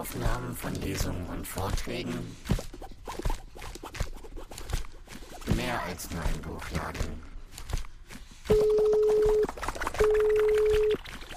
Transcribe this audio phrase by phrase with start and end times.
[0.00, 2.34] Audioaufnahmen von Lesungen und Vorträgen.
[5.54, 7.22] Mehr als nur ein Buchladen.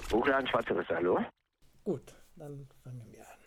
[0.09, 1.19] Buchladen Schwarze Risse, hallo?
[1.83, 3.39] Gut, dann fangen wir an.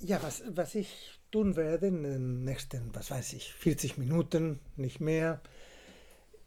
[0.00, 4.98] Ja, was, was ich tun werde in den nächsten, was weiß ich, 40 Minuten, nicht
[5.00, 5.40] mehr,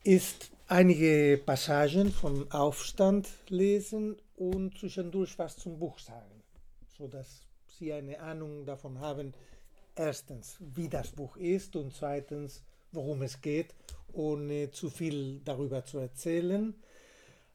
[0.04, 6.33] ist einige Passagen von Aufstand lesen und zwischendurch was zum Buch sagen,
[6.98, 9.34] sodass Sie eine Ahnung davon haben,
[9.96, 13.74] erstens, wie das Buch ist und zweitens, worum es geht,
[14.12, 16.76] ohne zu viel darüber zu erzählen.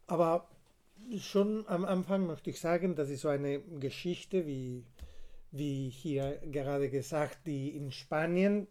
[0.07, 0.49] Aber
[1.19, 4.85] schon am Anfang möchte ich sagen, das ist so eine Geschichte, wie,
[5.51, 8.67] wie hier gerade gesagt, die in Spanien,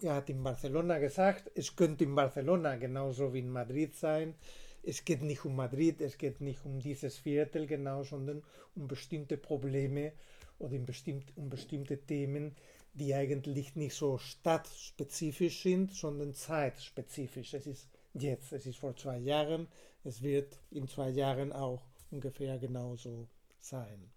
[0.00, 4.34] er hat in Barcelona gesagt, es könnte in Barcelona genauso wie in Madrid sein.
[4.82, 8.42] Es geht nicht um Madrid, es geht nicht um dieses Viertel genau, sondern
[8.74, 10.12] um bestimmte Probleme
[10.58, 12.56] oder bestimmt, um bestimmte Themen,
[12.94, 17.54] die eigentlich nicht so stadtspezifisch sind, sondern zeitspezifisch.
[17.54, 19.68] Es ist jetzt, es ist vor zwei Jahren,
[20.04, 23.28] es wird in zwei Jahren auch ungefähr genauso
[23.60, 24.10] sein.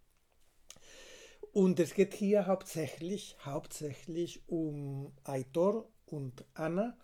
[1.53, 6.97] Und es geht hier hauptsächlich, hauptsächlich um Aitor und Anna.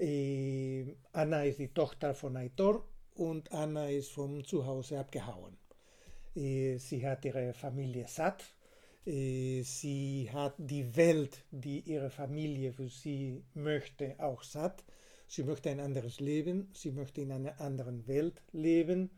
[0.00, 2.84] Äh, Anna ist die Tochter von Aitor
[3.16, 5.56] und Anna ist vom Zuhause abgehauen.
[6.36, 8.44] Äh, sie hat ihre Familie satt.
[9.04, 14.84] Äh, sie hat die Welt, die ihre Familie für sie möchte, auch satt.
[15.26, 19.10] Sie möchte ein anderes Leben, sie möchte in einer anderen Welt leben.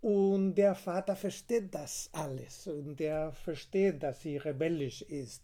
[0.00, 5.42] Und der Vater versteht das alles und er versteht, dass sie rebellisch ist.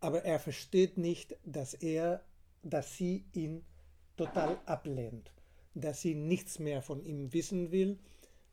[0.00, 2.22] Aber er versteht nicht, dass er,
[2.62, 3.64] dass sie ihn
[4.16, 5.32] total ablehnt,
[5.74, 7.98] dass sie nichts mehr von ihm wissen will,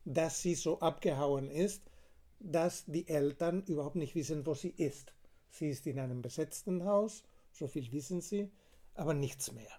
[0.04, 1.82] dass sie so abgehauen ist,
[2.38, 5.12] dass die Eltern überhaupt nicht wissen, wo sie ist.
[5.50, 7.22] Sie ist in einem besetzten Haus,
[7.52, 8.50] so viel wissen sie,
[8.94, 9.70] aber nichts mehr.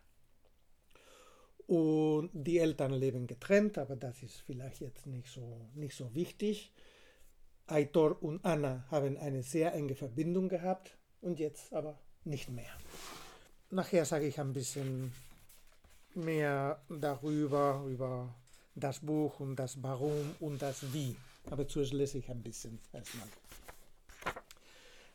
[1.68, 6.74] Und die Eltern leben getrennt, aber das ist vielleicht jetzt nicht so, nicht so wichtig.
[7.68, 12.72] Aitor und Anna haben eine sehr enge Verbindung gehabt und jetzt aber nicht mehr.
[13.70, 15.14] Nachher sage ich ein bisschen
[16.16, 18.34] mehr darüber, über
[18.76, 21.16] das Buch und das Warum und das Wie.
[21.50, 23.28] Aber zuerst lese ich ein bisschen erstmal.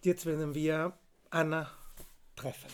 [0.03, 0.93] Jetzt werden wir
[1.31, 1.71] Anna
[2.35, 2.71] treffen.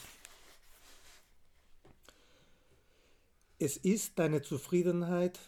[3.59, 5.39] Es ist deine Zufriedenheit,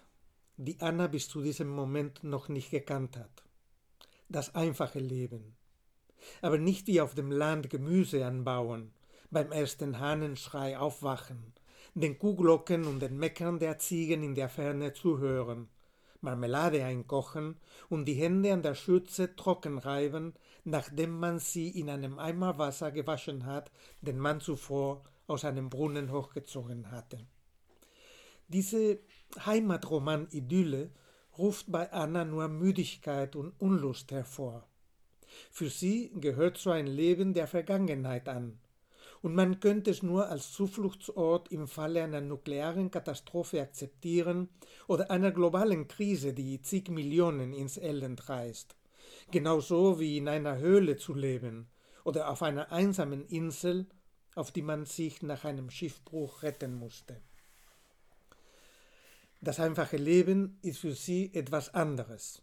[0.57, 3.43] die Anna bis zu diesem Moment noch nicht gekannt hat.
[4.29, 5.57] Das einfache Leben.
[6.41, 8.93] Aber nicht wie auf dem Land Gemüse anbauen,
[9.31, 11.53] beim ersten Hahnenschrei aufwachen,
[11.95, 15.69] den Kuhglocken und den Meckern der Ziegen in der Ferne zuhören,
[16.21, 17.57] Marmelade einkochen
[17.89, 20.35] und die Hände an der Schürze trocken reiben,
[20.65, 26.11] nachdem man sie in einem Eimer Wasser gewaschen hat, den man zuvor aus einem Brunnen
[26.11, 27.21] hochgezogen hatte.
[28.49, 28.99] Diese
[29.45, 30.91] Heimatroman-Idylle
[31.39, 34.67] ruft bei Anna nur Müdigkeit und Unlust hervor.
[35.51, 38.59] Für sie gehört so ein Leben der Vergangenheit an,
[39.25, 44.51] und man könnte es nur als Zufluchtsort im Falle einer nuklearen Katastrophe akzeptieren
[44.87, 48.77] oder einer globalen Krise, die zig Millionen ins Elend reißt.
[49.31, 51.71] Genauso wie in einer Höhle zu leben
[52.05, 53.87] oder auf einer einsamen Insel,
[54.35, 57.19] auf die man sich nach einem Schiffbruch retten musste.
[59.41, 62.43] Das einfache Leben ist für sie etwas anderes.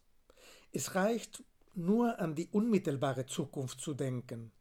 [0.72, 1.44] Es reicht
[1.76, 4.52] nur an die unmittelbare Zukunft zu denken.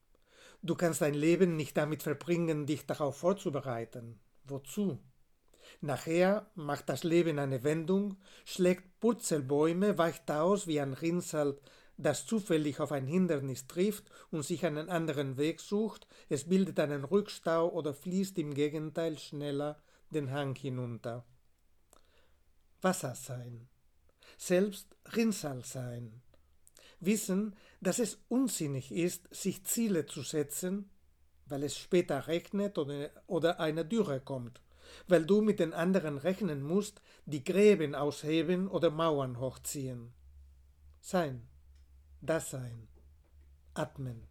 [0.63, 4.21] Du kannst dein Leben nicht damit verbringen, dich darauf vorzubereiten.
[4.45, 4.99] Wozu?
[5.81, 11.59] Nachher macht das Leben eine Wendung, schlägt Purzelbäume, weicht aus wie ein Rinnsal,
[11.97, 17.05] das zufällig auf ein Hindernis trifft und sich einen anderen Weg sucht, es bildet einen
[17.05, 19.81] Rückstau oder fließt im Gegenteil schneller
[20.11, 21.25] den Hang hinunter.
[22.83, 23.69] Wasser sein,
[24.39, 26.23] selbst Rinnsal sein.
[27.01, 30.91] Wissen, dass es unsinnig ist, sich Ziele zu setzen,
[31.47, 34.61] weil es später regnet oder, eine Dürre kommt,
[35.09, 40.13] weil du mit den anderen rechnen musst, die Gräben ausheben oder Mauern hochziehen.
[41.01, 41.49] Sein,
[42.21, 42.89] das Sein,
[43.75, 44.29] atmen.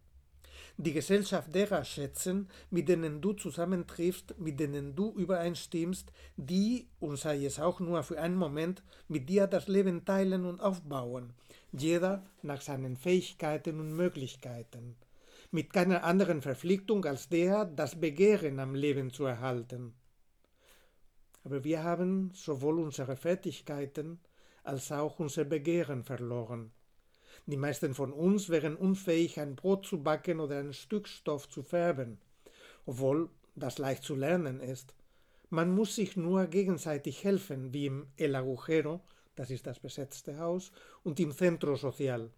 [0.76, 7.44] Die Gesellschaft derer schätzen, mit denen du zusammentriffst, mit denen du übereinstimmst, die, und sei
[7.44, 11.34] es auch nur für einen Moment, mit dir das Leben teilen und aufbauen,
[11.72, 14.96] jeder nach seinen Fähigkeiten und Möglichkeiten,
[15.50, 19.94] mit keiner anderen Verpflichtung als der, das Begehren am Leben zu erhalten.
[21.44, 24.20] Aber wir haben sowohl unsere Fertigkeiten
[24.62, 26.70] als auch unser Begehren verloren.
[27.46, 31.62] Die meisten von uns wären unfähig, ein Brot zu backen oder ein Stück Stoff zu
[31.62, 32.18] färben,
[32.86, 34.94] obwohl das leicht zu lernen ist.
[35.48, 39.00] Man muss sich nur gegenseitig helfen, wie im El Agujero,
[39.36, 40.72] das ist das besetzte Haus,
[41.02, 42.30] und im Centro Social.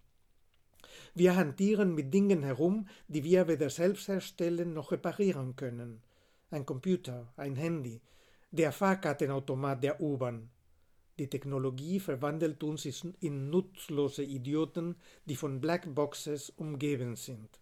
[1.14, 6.02] Wir hantieren mit Dingen herum, die wir weder selbst herstellen noch reparieren können.
[6.50, 8.00] Ein Computer, ein Handy,
[8.50, 10.50] der Fahrkartenautomat der U-Bahn.
[11.18, 12.86] Die Technologie verwandelt uns
[13.20, 14.96] in nutzlose Idioten,
[15.26, 17.60] die von Blackboxes umgeben sind.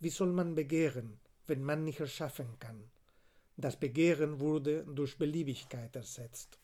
[0.00, 2.90] Wie soll man begehren, wenn man nicht erschaffen kann?
[3.56, 6.58] Das Begehren wurde durch Beliebigkeit ersetzt.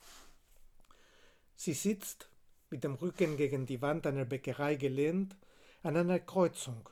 [1.56, 2.28] Sie sitzt,
[2.70, 5.36] mit dem Rücken gegen die Wand einer Bäckerei gelehnt,
[5.82, 6.88] an einer Kreuzung,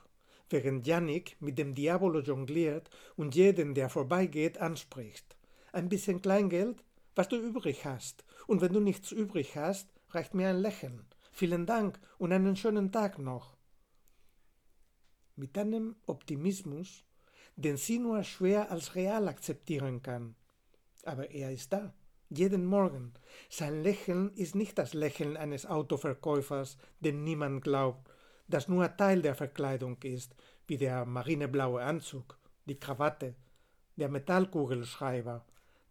[0.49, 5.35] während Jannik mit dem Diabolo jongliert und jeden, der vorbeigeht, anspricht.
[5.71, 6.83] Ein bisschen Kleingeld,
[7.15, 8.23] was du übrig hast.
[8.47, 11.05] Und wenn du nichts übrig hast, reicht mir ein Lächeln.
[11.31, 13.57] Vielen Dank und einen schönen Tag noch.
[15.35, 17.03] Mit einem Optimismus,
[17.55, 20.35] den sie nur schwer als real akzeptieren kann.
[21.03, 21.93] Aber er ist da,
[22.37, 23.13] jeden Morgen.
[23.49, 28.09] Sein Lächeln ist nicht das Lächeln eines Autoverkäufers, dem niemand glaubt,
[28.47, 30.35] das nur Teil der Verkleidung ist,
[30.67, 33.35] wie der marineblaue Anzug, die Krawatte,
[33.95, 35.45] der Metallkugelschreiber,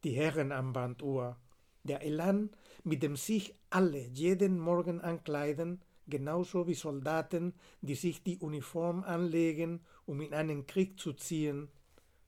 [0.05, 1.37] die Herrenarmbanduhr,
[1.85, 2.51] der Elan,
[2.85, 9.81] mit dem sich alle jeden Morgen ankleiden, genauso wie Soldaten, die sich die Uniform anlegen,
[10.07, 11.69] um in einen Krieg zu ziehen,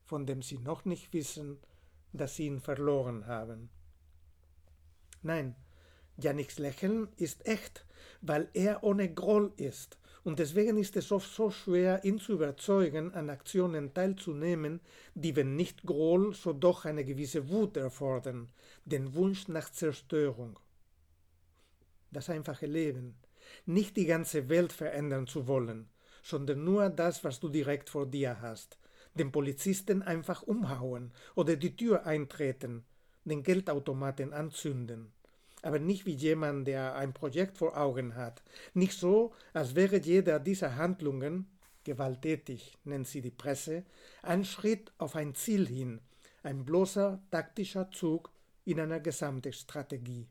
[0.05, 1.59] von dem sie noch nicht wissen,
[2.13, 3.71] dass sie ihn verloren haben.
[5.25, 5.57] Nein,
[6.19, 7.87] Janiks Lächeln ist echt,
[8.21, 13.13] weil er ohne Groll ist, und deswegen ist es oft so schwer, ihn zu überzeugen,
[13.15, 14.81] an Aktionen teilzunehmen,
[15.15, 18.51] die, wenn nicht Groll, so doch eine gewisse Wut erfordern,
[18.85, 20.59] den Wunsch nach Zerstörung.
[22.11, 23.17] Das einfache Leben,
[23.65, 25.89] nicht die ganze Welt verändern zu wollen,
[26.23, 28.79] sondern nur das, was du direkt vor dir hast.
[29.15, 32.85] Den Polizisten einfach umhauen oder die Tür eintreten,
[33.25, 35.14] den Geldautomaten anzünden.
[35.65, 38.43] Aber nicht wie jemand, der ein Projekt vor Augen hat.
[38.75, 41.47] Nicht so, als wäre jeder dieser Handlungen,
[41.85, 43.85] gewalttätig nennt sie die Presse,
[44.23, 46.03] ein Schritt auf ein Ziel hin,
[46.43, 48.31] ein bloßer taktischer Zug
[48.67, 50.29] in einer Gesamtstrategie.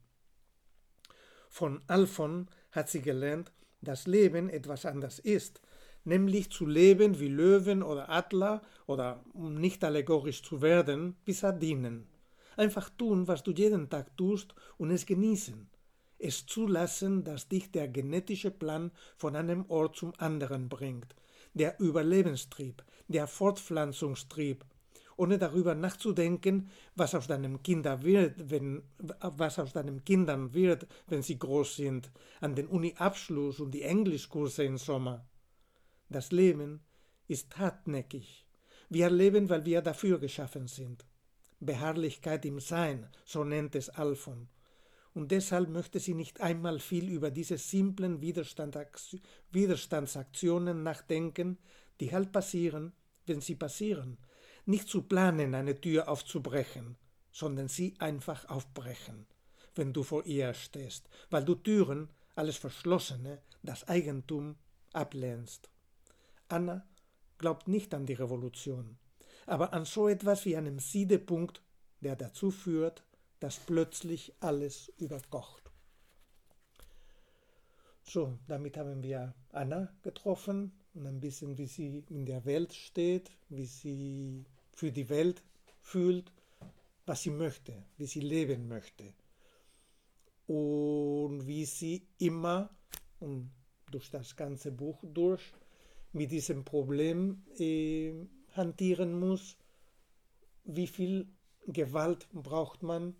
[1.49, 3.51] Von Alphon hat sie gelernt,
[3.81, 5.61] dass Leben etwas anders ist,
[6.03, 12.12] nämlich zu leben wie Löwen oder Adler oder, um nicht allegorisch zu werden, wie Sardinen.
[12.57, 15.69] Einfach tun, was du jeden Tag tust und es genießen.
[16.19, 21.15] Es zulassen, dass dich der genetische Plan von einem Ort zum anderen bringt,
[21.53, 24.63] der Überlebenstrieb, der Fortpflanzungstrieb,
[25.17, 31.21] ohne darüber nachzudenken, was aus deinem Kinder wird, wenn, was aus deinen Kindern wird, wenn
[31.21, 32.11] sie groß sind,
[32.41, 35.25] an den Uni-Abschluss und die Englischkurse im Sommer.
[36.09, 36.81] Das Leben
[37.27, 38.45] ist hartnäckig.
[38.89, 41.05] Wir leben, weil wir dafür geschaffen sind.
[41.63, 44.47] Beharrlichkeit im Sein, so nennt es Alphon.
[45.13, 51.57] Und deshalb möchte sie nicht einmal viel über diese simplen Widerstandsaktionen nachdenken,
[51.99, 52.93] die halt passieren,
[53.25, 54.19] wenn sie passieren,
[54.65, 56.97] nicht zu planen, eine Tür aufzubrechen,
[57.31, 59.27] sondern sie einfach aufbrechen,
[59.75, 64.55] wenn du vor ihr stehst, weil du Türen, alles Verschlossene, das Eigentum
[64.93, 65.69] ablehnst.
[66.47, 66.87] Anna
[67.37, 68.97] glaubt nicht an die Revolution,
[69.45, 71.61] aber an so etwas wie einem Siedepunkt,
[72.01, 73.03] der dazu führt,
[73.39, 75.63] dass plötzlich alles überkocht.
[78.03, 83.31] So, damit haben wir Anna getroffen und ein bisschen, wie sie in der Welt steht,
[83.49, 85.41] wie sie für die Welt
[85.81, 86.31] fühlt,
[87.05, 89.13] was sie möchte, wie sie leben möchte.
[90.47, 92.69] Und wie sie immer
[93.19, 93.51] und
[93.89, 95.41] durch das ganze Buch durch
[96.11, 98.13] mit diesem Problem äh,
[98.53, 99.57] hantieren muss,
[100.63, 101.27] wie viel
[101.65, 103.15] Gewalt braucht man,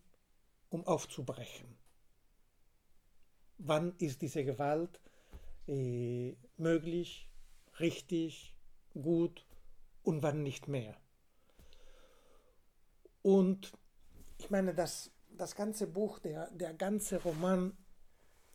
[0.69, 1.77] um aufzubrechen.
[3.57, 4.99] Wann ist diese Gewalt
[5.67, 7.29] äh, möglich,
[7.79, 8.55] richtig,
[8.93, 9.45] gut
[10.03, 10.97] und wann nicht mehr.
[13.21, 13.71] Und
[14.37, 17.77] ich meine, das, das ganze Buch, der, der ganze Roman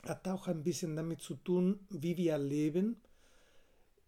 [0.05, 3.01] hat auch ein bisschen damit zu tun, wie wir leben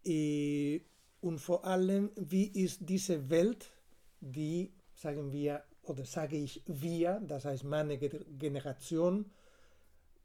[0.05, 0.81] äh,
[1.21, 3.71] und vor allem, wie ist diese Welt,
[4.19, 9.31] die, sagen wir, oder sage ich wir, das heißt meine Generation,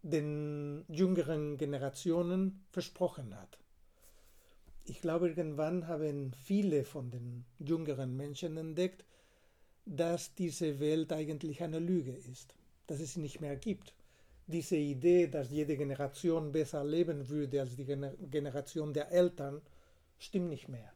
[0.03, 3.59] den jüngeren Generationen versprochen hat.
[4.85, 9.05] Ich glaube, irgendwann haben viele von den jüngeren Menschen entdeckt,
[9.85, 12.55] dass diese Welt eigentlich eine Lüge ist,
[12.87, 13.95] dass es sie nicht mehr gibt,
[14.47, 19.61] diese Idee, dass jede Generation besser leben würde als die Generation der Eltern,
[20.19, 20.93] stimmt nicht mehr.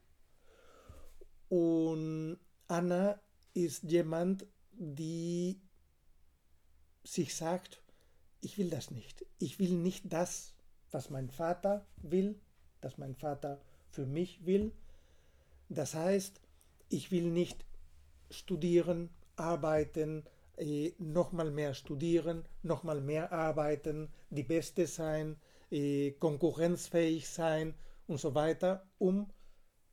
[1.49, 3.21] Und Anna
[3.55, 5.61] ist jemand, die
[7.03, 7.83] sich sagt,
[8.41, 9.27] ich will das nicht.
[9.39, 10.55] Ich will nicht das,
[10.91, 12.41] was mein Vater will,
[12.81, 13.61] dass mein Vater
[13.91, 14.73] für mich will.
[15.69, 16.41] Das heißt,
[16.89, 17.65] ich will nicht
[18.31, 20.25] studieren, arbeiten,
[20.57, 25.37] äh, nochmal mehr studieren, nochmal mehr arbeiten, die Beste sein,
[25.71, 27.75] äh, konkurrenzfähig sein
[28.11, 29.31] und so weiter, um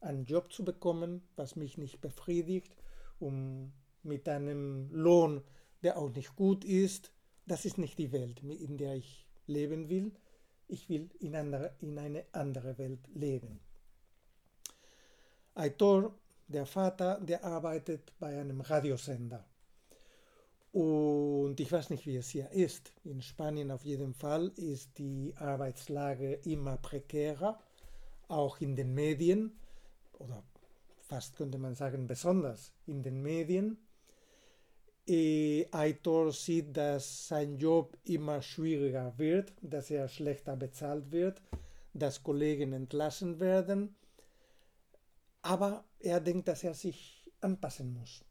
[0.02, 2.76] einen Job zu bekommen, was mich nicht befriedigt,
[3.20, 3.72] um
[4.02, 5.44] mit einem Lohn,
[5.84, 7.14] der auch nicht gut ist.
[7.46, 10.14] Das ist nicht die Welt, in der ich leben will.
[10.68, 13.60] Ich will in, andere, in eine andere Welt leben.
[15.54, 16.14] Aitor,
[16.48, 19.46] der Vater, der arbeitet bei einem Radiosender.
[20.72, 22.94] Und ich weiß nicht, wie es hier ist.
[23.04, 27.60] In Spanien auf jeden Fall ist die Arbeitslage immer prekärer,
[28.28, 29.58] auch in den Medien
[30.14, 30.44] oder
[31.00, 33.78] fast könnte man sagen besonders in den Medien.
[35.10, 41.42] Aitor sieht, dass sein Job immer schwieriger wird, dass er schlechter bezahlt wird,
[41.94, 43.96] dass Kollegen entlassen werden.
[45.44, 48.26] Aber er denkt, dass er sich anpassen muss.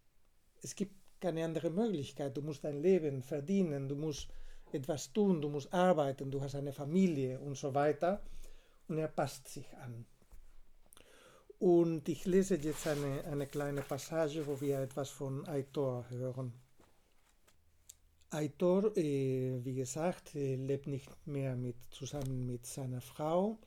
[0.62, 2.37] Es gibt keine andere Möglichkeit.
[2.37, 4.29] Du musst dein Leben verdienen, du musst
[4.71, 8.23] etwas tun, du musst arbeiten, du hast eine Familie und so weiter.
[8.88, 10.07] Und er passt sich an.
[11.59, 16.52] Und ich lese jetzt eine, eine kleine Passage, wo wir etwas von Aitor hören.
[18.31, 23.59] Aitor, äh, wie gesagt, äh, lebt nicht mehr mit, zusammen mit seiner Frau.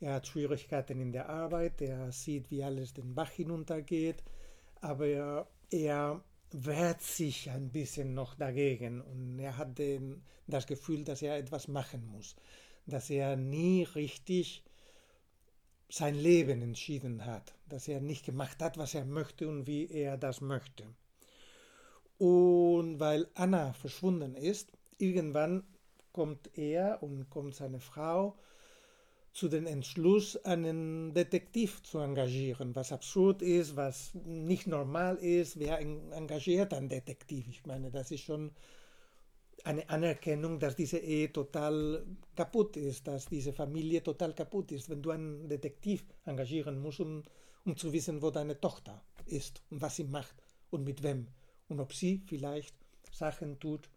[0.00, 4.22] Er hat Schwierigkeiten in der Arbeit, er sieht, wie alles den Bach hinuntergeht,
[4.80, 11.04] aber er, er wehrt sich ein bisschen noch dagegen und er hat den, das Gefühl,
[11.04, 12.34] dass er etwas machen muss,
[12.90, 14.62] dass er nie richtig
[15.88, 20.16] sein Leben entschieden hat, dass er nicht gemacht hat, was er möchte und wie er
[20.16, 20.84] das möchte.
[22.18, 25.64] Und weil Anna verschwunden ist, irgendwann
[26.12, 28.36] kommt er und kommt seine Frau
[29.32, 35.58] zu dem Entschluss, einen Detektiv zu engagieren, was absurd ist, was nicht normal ist.
[35.58, 37.46] Wer engagiert einen Detektiv?
[37.48, 38.50] Ich meine, das ist schon
[39.66, 44.88] eine Anerkennung, dass diese Ehe total kaputt ist, dass diese Familie total kaputt ist.
[44.88, 47.22] Wenn du einen Detektiv engagieren musst, um,
[47.64, 50.34] um zu wissen, wo deine Tochter ist und was sie macht
[50.70, 51.28] und mit wem
[51.68, 52.74] und ob sie vielleicht
[53.12, 53.88] Sachen tut,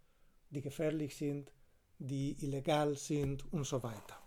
[0.50, 1.52] die gefährlich sind,
[2.00, 4.20] die illegal sind und so weiter.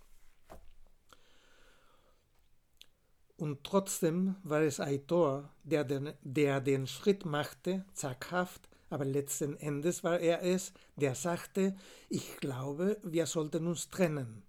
[3.36, 10.04] Und trotzdem war es Aitor, der den, der den Schritt machte, zaghaft, aber letzten Endes
[10.04, 11.74] war er es, der sagte,
[12.08, 14.42] ich glaube, wir sollten uns trennen.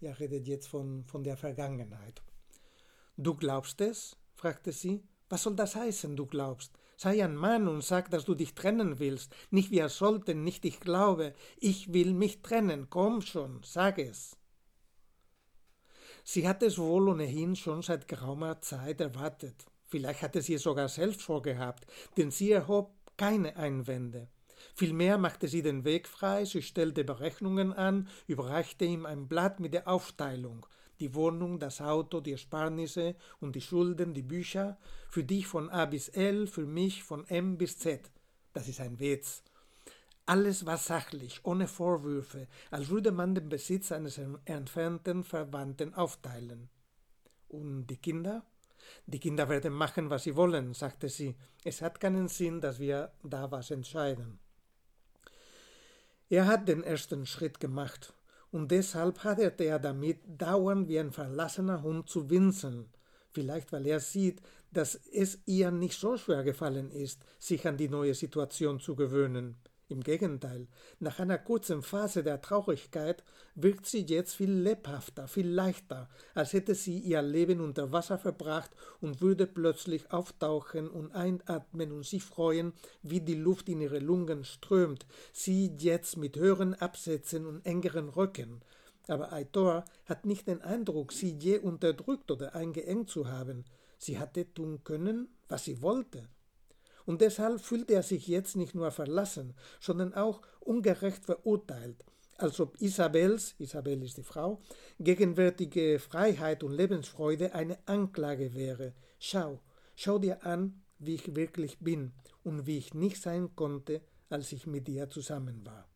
[0.00, 2.22] Er redet jetzt von, von der Vergangenheit.
[3.16, 4.16] Du glaubst es?
[4.34, 5.02] fragte sie.
[5.28, 6.72] Was soll das heißen, du glaubst?
[6.96, 9.34] Sei ein Mann und sag, dass du dich trennen willst.
[9.50, 11.34] Nicht wir sollten, nicht ich glaube.
[11.58, 12.88] Ich will mich trennen.
[12.90, 14.36] Komm schon, sag es.
[16.24, 19.66] Sie hatte es wohl ohnehin schon seit geraumer Zeit erwartet.
[19.84, 24.28] Vielleicht hatte sie es sogar selbst vorgehabt, denn sie erhob keine Einwände.
[24.74, 29.74] Vielmehr machte sie den Weg frei, sie stellte Berechnungen an, überreichte ihm ein Blatt mit
[29.74, 30.66] der Aufteilung,
[31.00, 34.78] die Wohnung, das Auto, die Ersparnisse und die Schulden, die Bücher,
[35.10, 38.10] für dich von A bis L, für mich von M bis Z.
[38.52, 39.42] Das ist ein Witz.
[40.26, 46.68] Alles war sachlich, ohne Vorwürfe, als würde man den Besitz eines entfernten Verwandten aufteilen.
[47.48, 48.44] Und die Kinder?
[49.06, 51.36] Die Kinder werden machen, was sie wollen, sagte sie.
[51.64, 54.38] Es hat keinen Sinn, dass wir da was entscheiden.
[56.28, 58.12] Er hat den ersten Schritt gemacht,
[58.50, 62.88] und deshalb haderte er damit, dauernd wie ein verlassener Hund zu winseln.
[63.30, 64.40] Vielleicht weil er sieht,
[64.72, 69.56] dass es ihr nicht so schwer gefallen ist, sich an die neue Situation zu gewöhnen.
[69.90, 70.68] Im Gegenteil,
[71.00, 76.74] nach einer kurzen Phase der Traurigkeit wirkt sie jetzt viel lebhafter, viel leichter, als hätte
[76.74, 82.74] sie ihr Leben unter Wasser verbracht und würde plötzlich auftauchen und einatmen und sich freuen,
[83.02, 88.60] wie die Luft in ihre Lungen strömt, sie jetzt mit höheren Absätzen und engeren Röcken.
[89.06, 93.64] Aber Aitor hat nicht den Eindruck, sie je unterdrückt oder eingeengt zu haben.
[93.96, 96.28] Sie hatte tun können, was sie wollte.
[97.08, 102.04] Und deshalb fühlt er sich jetzt nicht nur verlassen, sondern auch ungerecht verurteilt,
[102.36, 104.60] als ob Isabels, Isabel ist die Frau,
[105.00, 108.92] gegenwärtige Freiheit und Lebensfreude eine Anklage wäre.
[109.18, 109.58] Schau,
[109.96, 112.12] schau dir an, wie ich wirklich bin
[112.44, 115.88] und wie ich nicht sein konnte, als ich mit dir zusammen war.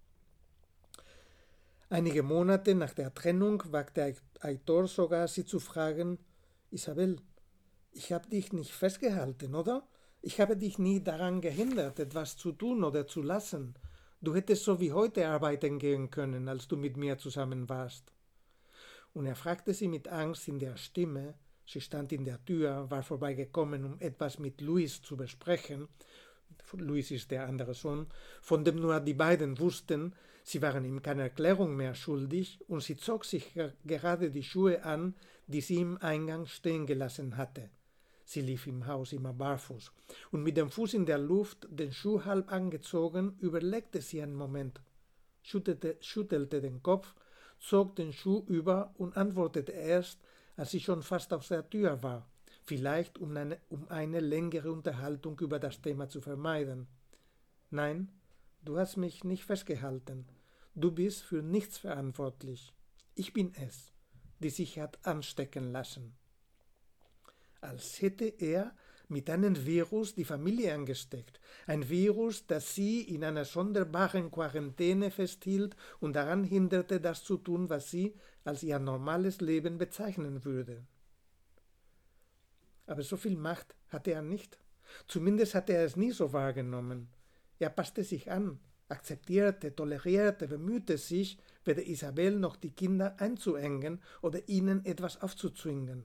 [1.90, 6.18] Einige Monate nach der Trennung wagte Aitor sogar, sie zu fragen:
[6.70, 7.16] Isabel,
[7.92, 9.86] ich habe dich nicht festgehalten, oder?
[10.24, 13.74] Ich habe dich nie daran gehindert, etwas zu tun oder zu lassen.
[14.20, 18.12] Du hättest so wie heute arbeiten gehen können, als du mit mir zusammen warst.
[19.14, 21.34] Und er fragte sie mit Angst in der Stimme,
[21.66, 25.88] sie stand in der Tür, war vorbeigekommen, um etwas mit Luis zu besprechen,
[26.74, 28.06] Luis ist der andere Sohn,
[28.40, 30.14] von dem nur die beiden wussten,
[30.44, 33.52] sie waren ihm keine Erklärung mehr schuldig, und sie zog sich
[33.84, 35.16] gerade die Schuhe an,
[35.48, 37.70] die sie im Eingang stehen gelassen hatte.
[38.32, 39.92] Sie lief im Haus immer barfuß,
[40.30, 44.80] und mit dem Fuß in der Luft, den Schuh halb angezogen, überlegte sie einen Moment,
[45.42, 47.14] schüttelte, schüttelte den Kopf,
[47.58, 50.18] zog den Schuh über und antwortete erst,
[50.56, 52.26] als sie schon fast aus der Tür war
[52.62, 56.86] vielleicht um eine, um eine längere Unterhaltung über das Thema zu vermeiden.
[57.70, 58.08] Nein,
[58.64, 60.26] du hast mich nicht festgehalten.
[60.74, 62.72] Du bist für nichts verantwortlich.
[63.14, 63.92] Ich bin es,
[64.38, 66.14] die sich hat anstecken lassen.
[67.62, 68.74] Als hätte er
[69.08, 71.38] mit einem Virus die Familie angesteckt,
[71.68, 77.70] ein Virus, das sie in einer sonderbaren Quarantäne festhielt und daran hinderte, das zu tun,
[77.70, 78.14] was sie
[78.44, 80.84] als ihr normales Leben bezeichnen würde.
[82.86, 84.58] Aber so viel Macht hatte er nicht.
[85.06, 87.08] Zumindest hatte er es nie so wahrgenommen.
[87.60, 94.48] Er passte sich an, akzeptierte, tolerierte, bemühte sich, weder Isabel noch die Kinder einzuengen oder
[94.48, 96.02] ihnen etwas aufzuzwingen.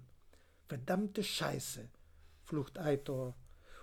[0.67, 1.87] Verdammte Scheiße,
[2.43, 3.35] flucht Aitor,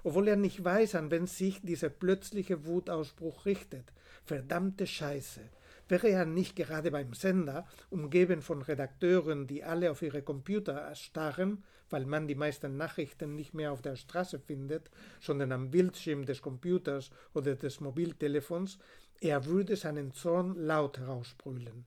[0.03, 3.91] obwohl er nicht weiß, an wen sich dieser plötzliche Wutausbruch richtet.
[4.26, 5.41] Verdammte Scheiße.
[5.88, 11.64] Wäre er nicht gerade beim Sender, umgeben von Redakteuren, die alle auf ihre Computer starren,
[11.88, 16.43] weil man die meisten Nachrichten nicht mehr auf der Straße findet, sondern am Bildschirm des
[16.43, 18.78] Computers oder des Mobiltelefons,
[19.21, 21.87] er würde seinen Zorn laut herausbrüllen.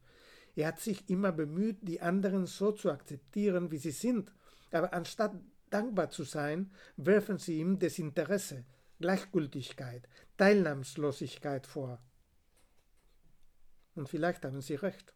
[0.56, 4.32] Er hat sich immer bemüht, die anderen so zu akzeptieren, wie sie sind,
[4.72, 5.34] aber anstatt
[5.70, 8.66] dankbar zu sein, werfen sie ihm Desinteresse,
[9.00, 12.02] Gleichgültigkeit, Teilnahmslosigkeit vor.
[13.96, 15.14] Und vielleicht haben Sie recht.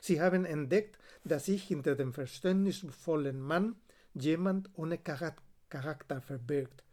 [0.00, 3.76] Sie haben entdeckt, dass sich hinter dem verständnisvollen Mann
[4.14, 6.84] jemand ohne Charakter verbirgt.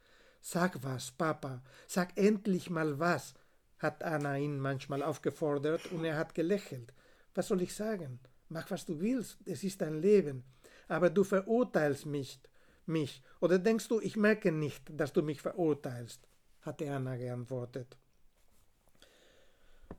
[0.42, 3.34] Sag was, Papa, sag endlich mal was,
[3.78, 6.94] hat Anna ihn manchmal aufgefordert und er hat gelächelt.
[7.36, 8.20] Was soll ich sagen?
[8.50, 10.44] Mach, was du willst, es ist dein Leben.
[10.90, 12.42] Aber du verurteilst mich,
[12.86, 13.24] mich.
[13.40, 16.28] Oder denkst du, ich merke nicht, dass du mich verurteilst?
[16.62, 17.96] hatte Anna geantwortet.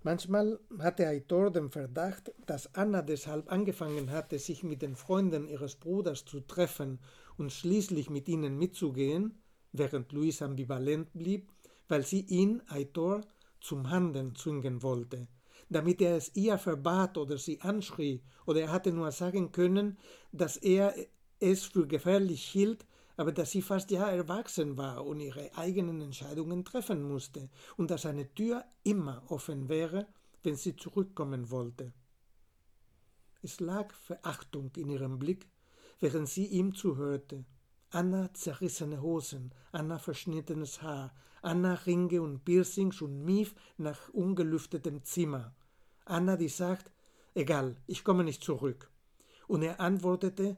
[0.02, 5.76] Manchmal hatte Aitor den Verdacht, dass Anna deshalb angefangen hatte, sich mit den Freunden ihres
[5.76, 6.98] Bruders zu treffen
[7.38, 11.50] und schließlich mit ihnen mitzugehen, während Luis ambivalent blieb,
[11.88, 13.22] weil sie ihn, Aitor,
[13.60, 15.28] zum Handeln zwingen wollte,
[15.70, 19.96] damit er es ihr verbat oder sie anschrie, oder er hatte nur sagen können,
[20.32, 20.94] dass er
[21.38, 22.84] es für gefährlich hielt,
[23.16, 28.06] aber dass sie fast ja erwachsen war und ihre eigenen Entscheidungen treffen musste und dass
[28.06, 30.06] eine Tür immer offen wäre,
[30.42, 31.92] wenn sie zurückkommen wollte.
[33.42, 35.48] Es lag Verachtung in ihrem Blick,
[36.00, 37.44] während sie ihm zuhörte.
[37.92, 45.56] Anna zerrissene Hosen, Anna verschnittenes Haar, Anna Ringe und Piercings und Mief nach ungelüftetem Zimmer.
[46.04, 46.88] Anna, die sagt,
[47.34, 48.90] egal, ich komme nicht zurück.
[49.48, 50.56] Und er antwortete,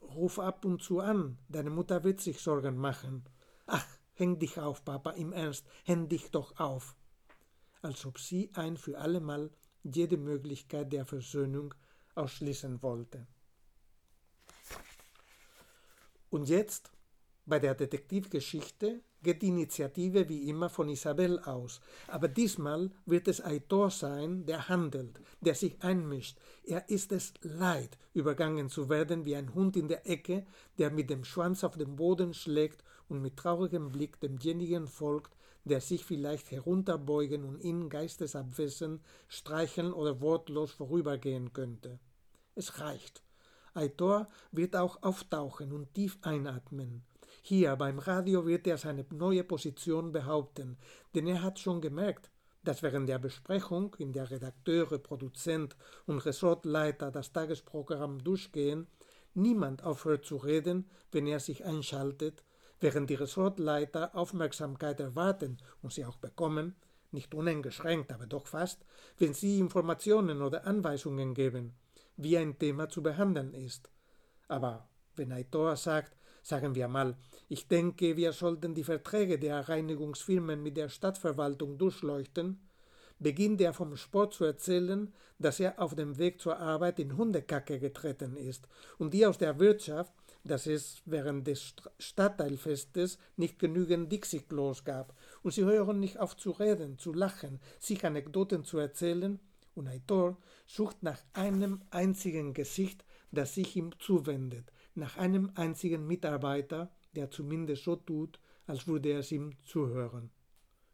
[0.00, 3.24] ruf ab und zu an, deine Mutter wird sich Sorgen machen.
[3.66, 6.96] Ach, häng dich auf, Papa, im Ernst, häng dich doch auf.
[7.82, 9.50] Als ob sie ein für allemal
[9.82, 11.74] jede Möglichkeit der Versöhnung
[12.14, 13.26] ausschließen wollte.
[16.30, 16.90] Und jetzt,
[17.44, 23.44] bei der Detektivgeschichte, geht die Initiative wie immer von Isabel aus, aber diesmal wird es
[23.44, 26.38] Aitor sein, der handelt, der sich einmischt.
[26.64, 30.46] Er ist es leid, übergangen zu werden wie ein Hund in der Ecke,
[30.78, 35.80] der mit dem Schwanz auf den Boden schlägt und mit traurigem Blick demjenigen folgt, der
[35.80, 41.98] sich vielleicht herunterbeugen und ihn geistesabwesend streicheln oder wortlos vorübergehen könnte.
[42.54, 43.22] Es reicht.
[43.74, 47.02] Aitor wird auch auftauchen und tief einatmen.
[47.42, 50.76] Hier beim Radio wird er seine neue Position behaupten,
[51.14, 52.30] denn er hat schon gemerkt,
[52.64, 58.86] dass während der Besprechung, in der Redakteure, Produzent und Ressortleiter das Tagesprogramm durchgehen,
[59.34, 62.44] niemand aufhört zu reden, wenn er sich einschaltet,
[62.80, 66.74] während die Ressortleiter Aufmerksamkeit erwarten und sie auch bekommen,
[67.12, 68.84] nicht uneingeschränkt, aber doch fast,
[69.18, 71.74] wenn sie Informationen oder Anweisungen geben,
[72.22, 73.90] wie ein Thema zu behandeln ist.
[74.48, 77.16] Aber wenn Aitor sagt, Sagen wir mal,
[77.48, 82.60] ich denke, wir sollten die Verträge der Reinigungsfirmen mit der Stadtverwaltung durchleuchten,
[83.18, 87.78] beginnt er vom Sport zu erzählen, dass er auf dem Weg zur Arbeit in Hundekacke
[87.78, 88.66] getreten ist
[88.98, 95.14] und die aus der Wirtschaft, dass es während des Stadtteilfestes nicht genügend Dixie-Klos gab.
[95.42, 99.38] Und sie hören nicht auf zu reden, zu lachen, sich Anekdoten zu erzählen.
[99.74, 106.90] Und Aitor sucht nach einem einzigen Gesicht, das sich ihm zuwendet, nach einem einzigen Mitarbeiter,
[107.14, 110.30] der zumindest so tut, als würde er es ihm zuhören.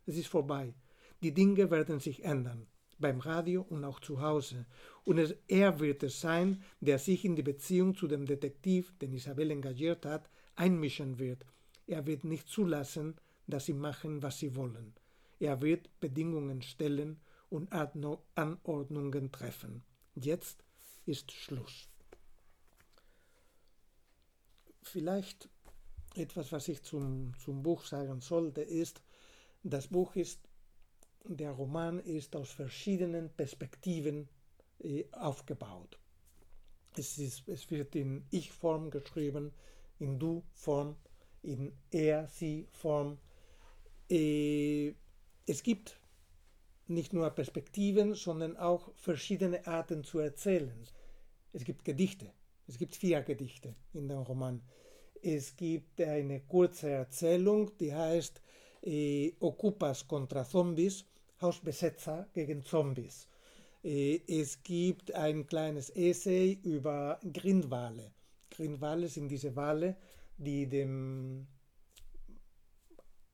[0.07, 0.75] Es ist vorbei.
[1.23, 2.67] Die Dinge werden sich ändern,
[2.99, 4.67] beim Radio und auch zu Hause.
[5.05, 9.13] Und es, er wird es sein, der sich in die Beziehung zu dem Detektiv, den
[9.13, 11.45] Isabel engagiert hat, einmischen wird.
[11.87, 14.95] Er wird nicht zulassen, dass sie machen, was sie wollen.
[15.39, 17.21] Er wird Bedingungen stellen
[17.57, 19.83] und Anordnungen treffen.
[20.15, 20.65] Jetzt
[21.07, 21.89] ist Schluss.
[24.83, 25.49] Vielleicht
[26.15, 29.03] etwas, was ich zum, zum Buch sagen sollte, ist,
[29.63, 30.41] das Buch ist
[31.29, 34.29] der Roman ist aus verschiedenen Perspektiven
[34.79, 35.99] äh, aufgebaut.
[36.97, 39.53] Es, ist, es wird in Ich-Form geschrieben,
[39.99, 40.97] in Du-Form,
[41.43, 43.19] in Er-Sie-Form.
[44.09, 44.95] Äh,
[45.47, 46.01] es gibt
[46.89, 50.87] nicht nur Perspektiven, sondern auch verschiedene Arten zu erzählen.
[51.53, 52.33] Es gibt Gedichte.
[52.69, 54.63] Es gibt vier Gedichte in dem Roman.
[55.23, 58.41] Es gibt eine kurze Erzählung, die heißt
[58.83, 61.05] äh, Ocupas contra Zombies
[61.41, 63.29] Hausbesetzer gegen Zombies.
[63.83, 68.13] Äh, es gibt ein kleines Essay über Grindwale.
[68.51, 69.97] Grindwale sind diese Wale,
[70.39, 71.47] die dem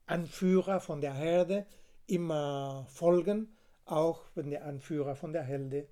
[0.07, 1.67] Anführer von der Herde
[2.07, 5.89] immer folgen, auch wenn der Anführer von der Herde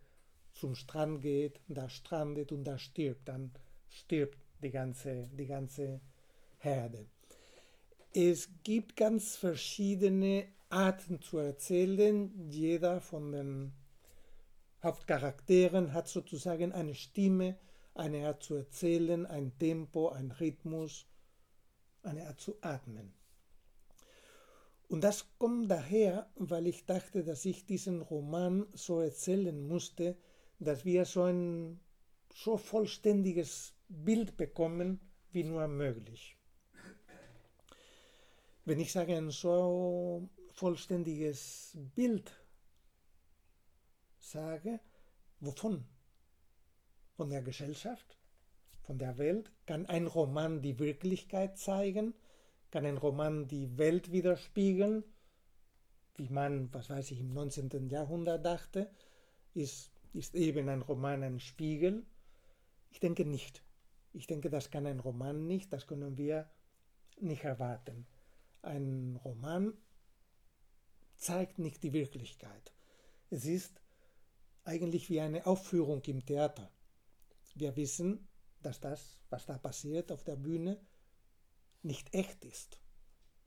[0.52, 3.52] zum Strand geht, da strandet und da stirbt, dann
[3.88, 6.00] stirbt die ganze, die ganze
[6.58, 7.06] Herde.
[8.12, 12.50] Es gibt ganz verschiedene Arten zu erzählen.
[12.50, 13.72] Jeder von den
[14.82, 17.56] Hauptcharakteren hat sozusagen eine Stimme,
[17.94, 21.06] eine Art zu erzählen, ein Tempo, ein Rhythmus,
[22.02, 23.12] eine Art zu atmen.
[24.90, 30.16] Und das kommt daher, weil ich dachte, dass ich diesen Roman so erzählen musste,
[30.58, 31.78] dass wir so ein
[32.34, 34.98] so vollständiges Bild bekommen
[35.30, 36.36] wie nur möglich.
[38.64, 42.32] Wenn ich sage ein so vollständiges Bild
[44.18, 44.80] sage,
[45.38, 45.84] wovon?
[47.12, 48.18] Von der Gesellschaft,
[48.82, 49.52] von der Welt?
[49.66, 52.12] Kann ein Roman die Wirklichkeit zeigen?
[52.70, 55.04] Kann ein Roman die Welt widerspiegeln?
[56.16, 57.88] Wie man, was weiß ich, im 19.
[57.88, 58.90] Jahrhundert dachte,
[59.54, 62.06] ist, ist eben ein Roman ein Spiegel?
[62.90, 63.64] Ich denke nicht.
[64.12, 66.50] Ich denke, das kann ein Roman nicht, das können wir
[67.20, 68.06] nicht erwarten.
[68.62, 69.72] Ein Roman
[71.16, 72.72] zeigt nicht die Wirklichkeit.
[73.30, 73.80] Es ist
[74.64, 76.70] eigentlich wie eine Aufführung im Theater.
[77.54, 78.28] Wir wissen,
[78.62, 80.80] dass das, was da passiert auf der Bühne,
[81.82, 82.80] nicht echt ist.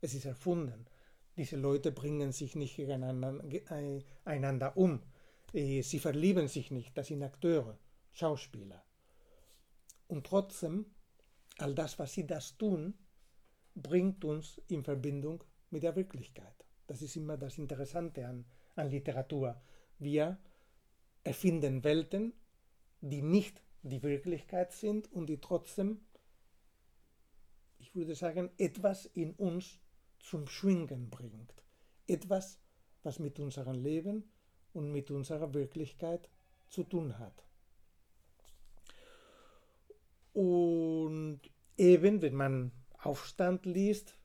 [0.02, 0.86] Es ist erfunden.
[1.38, 5.02] Diese Leute bringen sich nicht gegeneinander um.
[5.54, 6.98] Äh, sie verlieben sich nicht.
[6.98, 7.78] Das sind Akteure,
[8.12, 8.84] Schauspieler.
[10.08, 10.86] Und trotzdem,
[11.58, 12.96] all das, was sie das tun,
[13.76, 16.65] bringt uns in Verbindung mit der Wirklichkeit.
[16.88, 19.62] Das ist immer das Interessante an, an Literatur.
[19.98, 20.38] Wir
[21.24, 22.34] erfinden Welten,
[23.02, 26.02] die nicht die Wirklichkeit sind und die trotzdem,
[27.95, 29.79] würde sagen, etwas in uns
[30.19, 31.53] zum Schwingen bringt.
[32.08, 32.60] Etwas,
[33.03, 34.23] was mit unserem Leben
[34.73, 36.29] und mit unserer Wirklichkeit
[36.69, 37.43] zu tun hat.
[40.34, 41.41] Und
[41.77, 44.17] eben, wenn man Aufstand liest,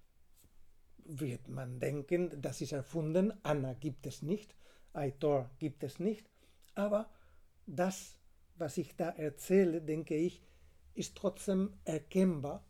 [1.05, 4.55] wird man denken, das ist erfunden, Anna gibt es nicht,
[4.93, 6.31] Aitor gibt es nicht,
[6.75, 7.11] aber
[7.67, 8.19] das,
[8.57, 10.43] was ich da erzähle, denke ich,
[10.95, 12.65] ist trotzdem erkennbar.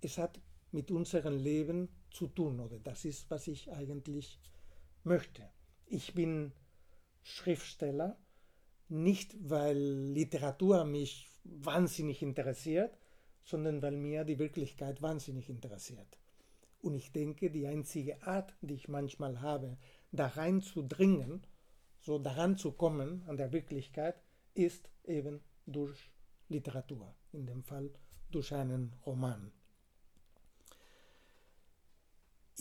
[0.00, 0.40] Es hat
[0.72, 4.40] mit unserem Leben zu tun, oder das ist, was ich eigentlich
[5.04, 5.48] möchte.
[5.86, 6.52] Ich bin
[7.22, 8.18] Schriftsteller,
[8.88, 12.98] nicht weil Literatur mich wahnsinnig interessiert,
[13.44, 16.18] sondern weil mir die Wirklichkeit wahnsinnig interessiert.
[16.80, 19.78] Und ich denke, die einzige Art, die ich manchmal habe,
[20.10, 21.46] da reinzudringen,
[22.00, 24.20] so daran zu kommen an der Wirklichkeit,
[24.54, 26.10] ist eben durch
[26.48, 27.90] Literatur, in dem Fall
[28.30, 29.52] durch einen Roman.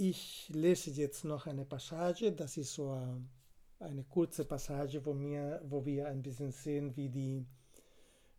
[0.03, 5.61] Ich lese jetzt noch eine Passage, das ist so äh, eine kurze Passage, wo, mir,
[5.63, 7.45] wo wir ein bisschen sehen, wie die,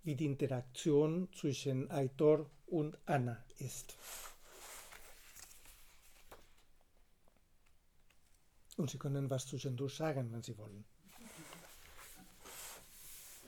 [0.03, 3.97] wie die Interaktion zwischen Aitor und Anna ist.
[8.77, 10.85] Und Sie können was zwischendurch sagen, wenn Sie wollen.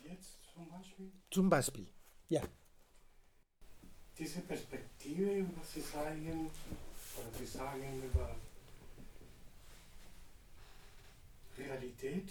[0.08, 1.12] Jetzt zum Beispiel?
[1.32, 1.88] Zum Beispiel,
[2.28, 2.42] ja.
[4.16, 6.48] Diese Perspektive, was Sie sagen,
[7.16, 8.34] oder Sie sagen über
[11.56, 12.28] Realität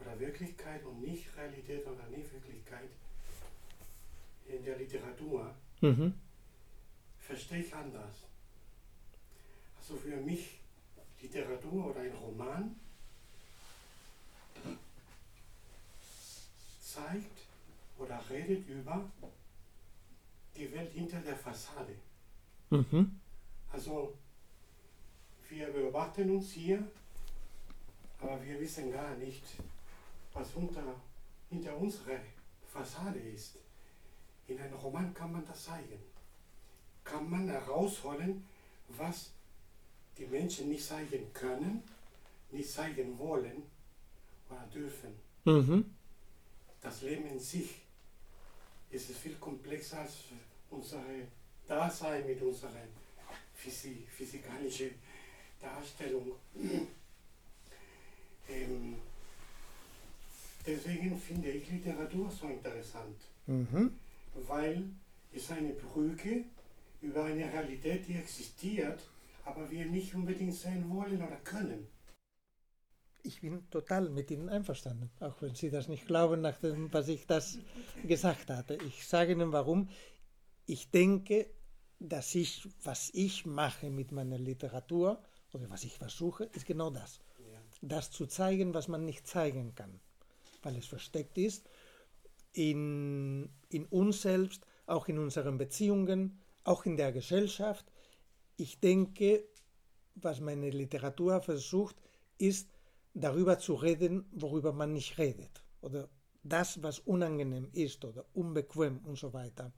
[0.00, 2.88] oder Wirklichkeit und Nicht-Realität oder Nicht-Wirklichkeit
[4.48, 6.14] in der Literatur, Mhm.
[7.20, 8.14] verstehe ich anders.
[9.78, 10.58] Also für mich
[11.20, 12.76] Literatur oder ein Roman
[16.82, 17.38] zeigt
[17.98, 19.10] oder redet über
[20.56, 21.94] die Welt hinter der Fassade.
[22.70, 23.20] Mhm.
[23.72, 24.16] Also
[25.48, 26.82] wir beobachten uns hier,
[28.20, 29.42] aber wir wissen gar nicht,
[30.32, 30.82] was unter,
[31.50, 32.20] hinter unserer
[32.66, 33.56] Fassade ist.
[34.48, 35.98] In einem Roman kann man das zeigen.
[37.04, 38.44] Kann man herausholen,
[38.88, 39.30] was
[40.18, 41.82] die Menschen nicht zeigen können,
[42.50, 43.62] nicht zeigen wollen
[44.48, 45.14] oder dürfen.
[45.44, 45.84] Mhm.
[46.80, 47.82] Das Leben in sich
[48.90, 50.14] ist viel komplexer als
[50.70, 51.02] unser
[51.66, 52.86] Dasein mit unserer
[53.54, 54.90] Physi physikalischen
[55.66, 56.32] Darstellung.
[58.48, 58.96] ähm,
[60.66, 63.92] deswegen finde ich Literatur so interessant, Mhm.
[64.48, 64.84] weil
[65.34, 66.44] es eine Brücke
[67.02, 69.00] über eine Realität, die existiert,
[69.44, 71.86] aber wir nicht unbedingt sehen wollen oder können.
[73.22, 77.26] Ich bin total mit Ihnen einverstanden, auch wenn Sie das nicht glauben, nachdem, was ich
[77.26, 77.58] das
[78.06, 78.78] gesagt hatte.
[78.86, 79.88] Ich sage Ihnen warum.
[80.66, 81.48] Ich denke,
[81.98, 85.20] dass ich, was ich mache mit meiner Literatur
[85.52, 87.20] oder was ich versuche, ist genau das.
[87.38, 87.60] Ja.
[87.82, 90.00] Das zu zeigen, was man nicht zeigen kann,
[90.62, 91.68] weil es versteckt ist
[92.56, 97.84] in, in uns selbst, auch in unseren Beziehungen, auch in der Gesellschaft.
[98.56, 99.44] Ich denke,
[100.14, 101.96] was meine Literatur versucht,
[102.38, 102.70] ist
[103.12, 105.62] darüber zu reden, worüber man nicht redet.
[105.82, 106.08] Oder
[106.42, 109.72] das, was unangenehm ist oder unbequem und so weiter.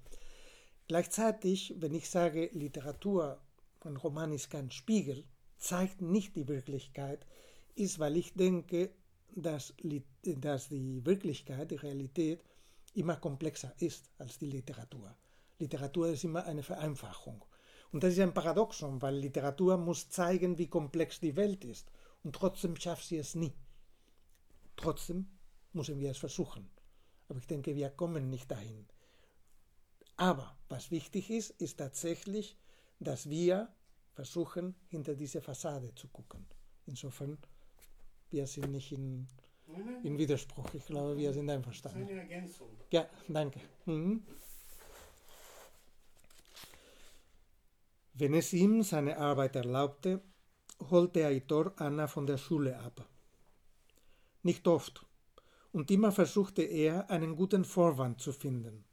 [0.87, 3.41] Gleichzeitig, wenn ich sage, Literatur,
[3.81, 5.25] ein Roman ist kein Spiegel,
[5.59, 7.27] zeigt nicht die Wirklichkeit,
[7.75, 8.91] ist, weil ich denke,
[9.35, 9.75] dass,
[10.23, 12.43] dass die Wirklichkeit, die Realität,
[12.95, 15.15] immer komplexer ist als die Literatur.
[15.59, 17.45] Literatur ist immer eine Vereinfachung.
[17.93, 21.91] Und das ist ein Paradoxon, weil Literatur muss zeigen, wie komplex die Welt ist.
[22.23, 23.53] Und trotzdem schafft sie es nie.
[24.77, 25.27] Trotzdem
[25.73, 26.69] müssen wir es versuchen.
[27.29, 28.87] Aber ich denke, wir kommen nicht dahin.
[30.17, 32.57] Aber was wichtig ist, ist tatsächlich,
[32.99, 33.69] dass wir
[34.19, 36.45] versuchen, hinter diese Fassade zu gucken.
[36.87, 37.39] Insofern,
[38.33, 39.29] wir sind nicht in,
[39.69, 40.75] Nein, nein, in Widerspruch.
[40.75, 42.03] Ich glaube, wir sind das ist einverstanden.
[42.09, 42.69] eine Ergänzung.
[42.91, 43.61] Ja, danke.
[43.87, 44.25] Mhm.
[48.15, 50.21] Wenn es ihm seine Arbeit erlaubte,
[50.91, 53.07] holte Aitor Anna von der Schule ab.
[54.43, 55.07] Nicht oft,
[55.71, 58.85] und immer versuchte er, einen guten Vorwand zu finden.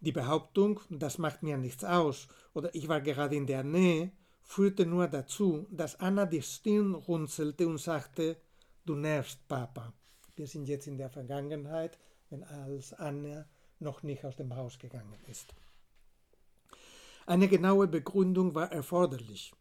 [0.00, 4.86] Die Behauptung, das macht mir nichts aus oder ich war gerade in der Nähe, führte
[4.86, 8.36] nur dazu, dass Anna die Stirn runzelte und sagte,
[8.84, 9.92] du nervst, Papa.
[10.36, 11.98] Wir sind jetzt in der Vergangenheit,
[12.30, 13.46] wenn als Anna
[13.80, 15.54] noch nicht aus dem Haus gegangen ist.
[17.26, 19.52] Eine genaue Begründung war erforderlich.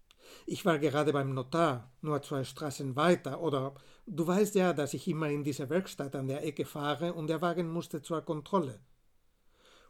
[0.46, 3.74] Ich war gerade beim Notar, nur zwei Straßen weiter, oder
[4.06, 7.42] du weißt ja, dass ich immer in diese Werkstatt an der Ecke fahre und der
[7.42, 8.80] Wagen musste zur Kontrolle.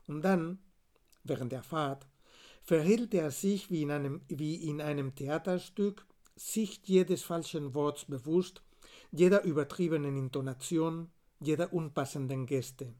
[0.07, 0.59] Und dann,
[1.23, 2.07] während der Fahrt,
[2.63, 8.61] verhielt er sich wie in einem, wie in einem Theaterstück, sich jedes falschen Worts bewusst,
[9.11, 12.93] jeder übertriebenen Intonation, jeder unpassenden Geste.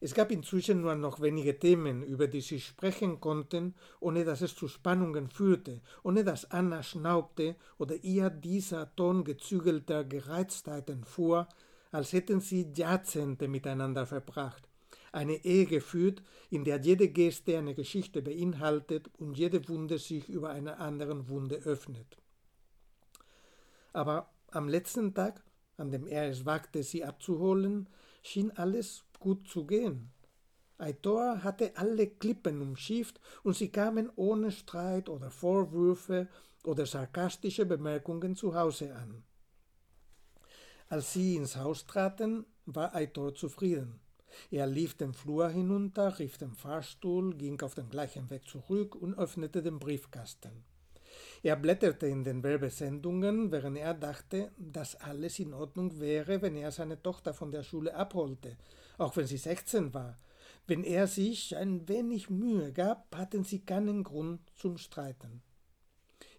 [0.00, 4.54] Es gab inzwischen nur noch wenige Themen, über die sie sprechen konnten, ohne dass es
[4.54, 11.48] zu Spannungen führte, ohne dass Anna schnaubte oder ihr dieser Ton gezügelter Gereiztheit entfuhr,
[11.90, 14.67] als hätten sie Jahrzehnte miteinander verbracht.
[15.12, 20.50] Eine Ehe geführt, in der jede Geste eine Geschichte beinhaltet und jede Wunde sich über
[20.50, 22.18] einer anderen Wunde öffnet.
[23.92, 25.42] Aber am letzten Tag,
[25.76, 27.88] an dem er es wagte, sie abzuholen,
[28.22, 30.10] schien alles gut zu gehen.
[30.78, 36.28] Aitor hatte alle Klippen umschifft und sie kamen ohne Streit oder Vorwürfe
[36.64, 39.24] oder sarkastische Bemerkungen zu Hause an.
[40.88, 44.00] Als sie ins Haus traten, war Aitor zufrieden.
[44.50, 49.14] Er lief den Flur hinunter, rief den Fahrstuhl, ging auf den gleichen Weg zurück und
[49.14, 50.64] öffnete den Briefkasten.
[51.42, 56.72] Er blätterte in den Werbesendungen, während er dachte, dass alles in Ordnung wäre, wenn er
[56.72, 58.56] seine Tochter von der Schule abholte,
[58.98, 60.18] auch wenn sie 16 war.
[60.66, 65.42] Wenn er sich ein wenig Mühe gab, hatten sie keinen Grund zum Streiten.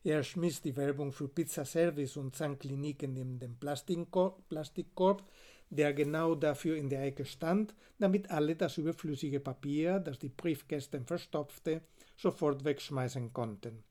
[0.03, 5.23] Er schmiss die Werbung für Pizzaservice und Zahnkliniken in den Plastikkorb,
[5.69, 11.05] der genau dafür in der Ecke stand, damit alle das überflüssige Papier, das die Briefkästen
[11.05, 11.81] verstopfte,
[12.15, 13.83] sofort wegschmeißen konnten.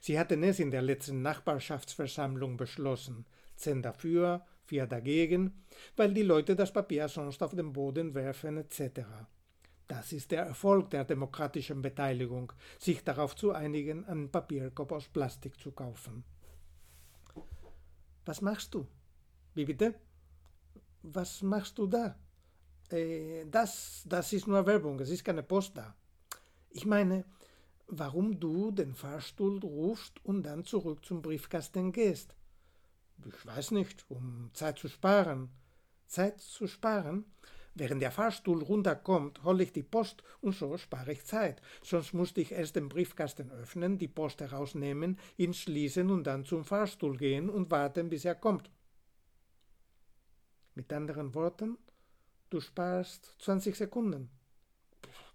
[0.00, 5.64] Sie hatten es in der letzten Nachbarschaftsversammlung beschlossen, zehn dafür, vier dagegen,
[5.96, 9.02] weil die Leute das Papier sonst auf den Boden werfen etc.
[9.88, 15.60] Das ist der Erfolg der demokratischen Beteiligung, sich darauf zu einigen, einen Papierkorb aus Plastik
[15.60, 16.24] zu kaufen.
[18.24, 18.86] Was machst du?
[19.54, 19.94] Wie bitte?
[21.02, 22.16] Was machst du da?
[22.90, 25.94] Äh, das, das ist nur Werbung, es ist keine Post da.
[26.70, 27.24] Ich meine,
[27.88, 32.34] warum du den Fahrstuhl rufst und dann zurück zum Briefkasten gehst.
[33.24, 35.50] Ich weiß nicht, um Zeit zu sparen.
[36.06, 37.24] Zeit zu sparen?
[37.74, 41.60] Während der Fahrstuhl runterkommt, hole ich die Post und so spare ich Zeit.
[41.82, 46.64] Sonst musste ich erst den Briefkasten öffnen, die Post herausnehmen, ihn schließen und dann zum
[46.64, 48.70] Fahrstuhl gehen und warten, bis er kommt.
[50.76, 51.78] Mit anderen Worten,
[52.50, 54.28] du sparst 20 Sekunden.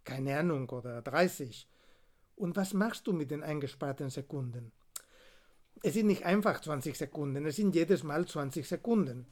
[0.03, 1.67] Keine Ahnung, oder 30.
[2.35, 4.71] Und was machst du mit den eingesparten Sekunden?
[5.81, 9.25] Es sind nicht einfach 20 Sekunden, es sind jedes Mal 20 Sekunden.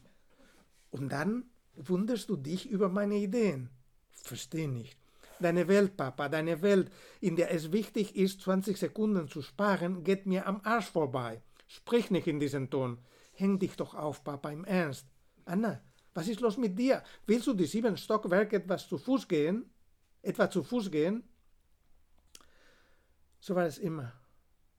[0.89, 1.45] Und dann
[1.76, 3.69] wunderst du dich über meine Ideen.
[4.10, 4.98] Versteh nicht.
[5.39, 6.91] Deine Welt, Papa, deine Welt,
[7.22, 11.43] in der es wichtig ist, 20 Sekunden zu sparen, geht mir am Arsch vorbei.
[11.67, 12.98] Sprich nicht in diesen Ton.
[13.34, 15.06] Häng dich doch auf, Papa, im Ernst.
[15.45, 15.84] Anna,
[16.19, 17.01] was ist los mit dir?
[17.25, 19.69] Willst du die sieben Stockwerke etwas zu Fuß gehen?
[20.21, 21.23] Etwa zu Fuß gehen?
[23.39, 24.12] So war es immer.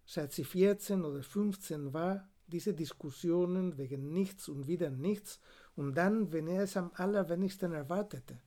[0.05, 5.41] Seit sie 14 oder 15 war, diese Diskussionen wegen nichts und wieder nichts
[5.77, 8.39] und dann, wenn er es am allerwenigsten erwartete.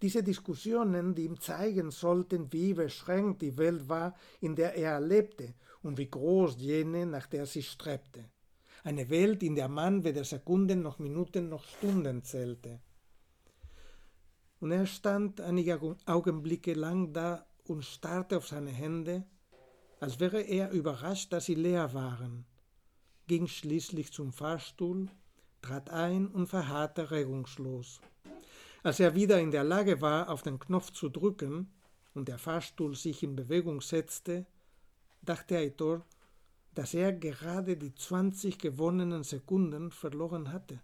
[0.00, 5.54] Diese Diskussionen, die ihm zeigen sollten, wie beschränkt die Welt war, in der er lebte
[5.82, 8.30] und wie groß jene, nach der sie strebte.
[8.84, 12.80] Eine Welt, in der man weder Sekunden noch Minuten noch Stunden zählte.
[14.60, 19.24] Und er stand einige Augenblicke lang da und starrte auf seine Hände,
[20.00, 22.44] als wäre er überrascht, dass sie leer waren,
[23.26, 25.08] ging schließlich zum Fahrstuhl,
[25.62, 28.02] trat ein und verharrte regungslos.
[28.82, 31.72] Als er wieder in der Lage war, auf den Knopf zu drücken
[32.12, 34.44] und der Fahrstuhl sich in Bewegung setzte,
[35.22, 36.04] dachte Aitor,
[36.74, 40.80] dass er gerade die zwanzig gewonnenen Sekunden verloren hatte.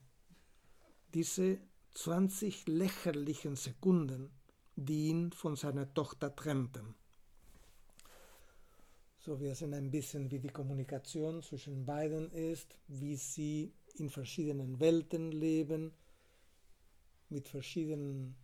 [1.15, 1.59] Diese
[1.93, 4.31] zwanzig lächerlichen Sekunden,
[4.77, 6.95] die ihn von seiner Tochter trennten.
[9.19, 14.81] So wir sehen ein bisschen, wie die Kommunikation zwischen beiden ist, wie sie in verschiedenen
[14.81, 15.93] Welten leben,
[17.29, 18.37] mit verschiedenen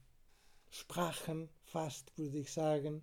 [0.69, 3.03] Sprachen fast, würde ich sagen,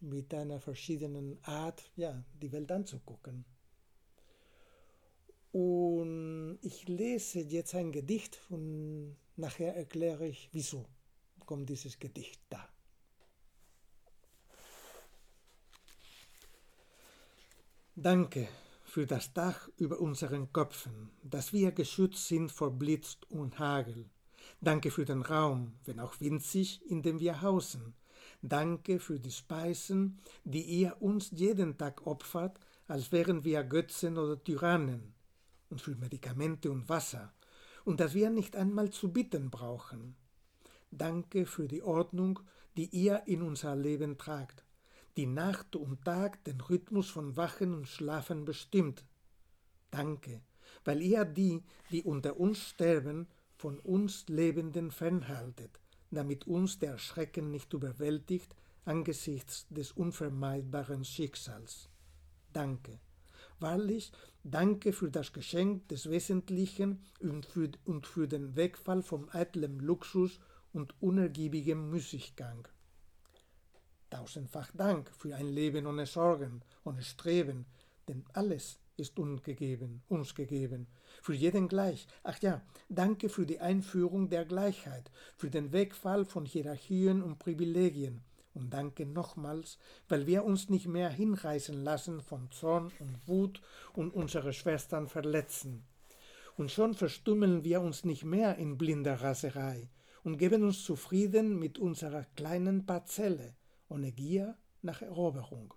[0.00, 3.44] mit einer verschiedenen Art, ja, die Welt anzugucken.
[5.52, 10.86] Und ich lese jetzt ein Gedicht und nachher erkläre ich, wieso
[11.46, 12.68] kommt dieses Gedicht da.
[17.96, 18.46] Danke
[18.84, 24.08] für das Dach über unseren Köpfen, dass wir geschützt sind vor Blitz und Hagel.
[24.60, 27.94] Danke für den Raum, wenn auch winzig, in dem wir hausen.
[28.42, 34.42] Danke für die Speisen, die ihr uns jeden Tag opfert, als wären wir Götzen oder
[34.42, 35.14] Tyrannen.
[35.70, 37.32] Und für Medikamente und Wasser.
[37.84, 40.16] Und dass wir nicht einmal zu bitten brauchen.
[40.90, 42.40] Danke für die Ordnung,
[42.76, 44.64] die ihr in unser Leben tragt
[45.18, 49.04] die Nacht und Tag den Rhythmus von Wachen und Schlafen bestimmt.
[49.90, 50.42] Danke,
[50.84, 57.50] weil ihr die, die unter uns sterben, von uns Lebenden fernhaltet, damit uns der Schrecken
[57.50, 61.90] nicht überwältigt angesichts des unvermeidbaren Schicksals.
[62.52, 62.98] Danke.
[63.60, 64.12] Wahrlich,
[64.44, 70.38] danke für das Geschenk des Wesentlichen und für, und für den Wegfall vom eitlen Luxus
[70.72, 72.68] und unergiebigem Müßiggang.
[74.10, 77.66] Tausendfach Dank für ein Leben ohne Sorgen, ohne Streben,
[78.06, 80.86] denn alles ist uns gegeben, uns gegeben,
[81.22, 82.06] für jeden gleich.
[82.22, 88.22] Ach ja, danke für die Einführung der Gleichheit, für den Wegfall von Hierarchien und Privilegien.
[88.54, 89.78] Und danke nochmals,
[90.08, 93.60] weil wir uns nicht mehr hinreißen lassen von Zorn und Wut
[93.94, 95.84] und unsere Schwestern verletzen.
[96.56, 99.88] Und schon verstummeln wir uns nicht mehr in blinder Raserei
[100.24, 103.54] und geben uns zufrieden mit unserer kleinen Parzelle,
[103.88, 105.72] ohne Gier nach Eroberung.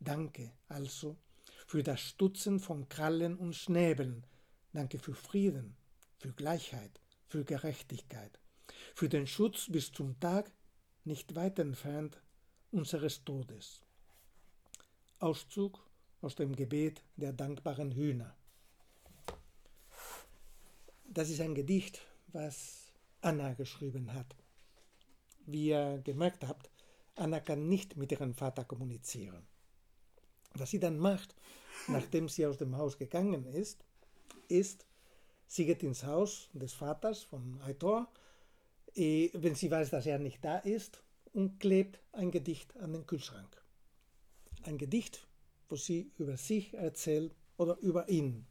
[0.00, 1.16] Danke also
[1.70, 4.26] für das Stutzen von Krallen und Schnäbeln,
[4.72, 5.76] danke für Frieden,
[6.18, 8.40] für Gleichheit, für Gerechtigkeit,
[8.96, 10.50] für den Schutz bis zum Tag,
[11.04, 12.20] nicht weit entfernt,
[12.72, 13.84] unseres Todes.
[15.20, 15.78] Auszug
[16.20, 18.34] aus dem Gebet der dankbaren Hühner.
[21.04, 24.34] Das ist ein Gedicht, was Anna geschrieben hat.
[25.46, 26.68] Wie ihr gemerkt habt,
[27.14, 29.46] Anna kann nicht mit ihrem Vater kommunizieren.
[30.54, 31.34] Was sie dann macht,
[31.88, 33.84] nachdem sie aus dem Haus gegangen ist,
[34.48, 34.86] ist,
[35.46, 38.08] sie geht ins Haus des Vaters von Aitor,
[38.94, 43.06] eh, wenn sie weiß, dass er nicht da ist, und klebt ein Gedicht an den
[43.06, 43.62] Kühlschrank.
[44.64, 45.26] Ein Gedicht,
[45.68, 48.46] wo sie über sich erzählt oder über ihn,